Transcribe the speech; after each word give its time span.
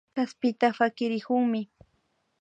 Kaspita 0.15 0.67
pakirikunmi 0.77 1.61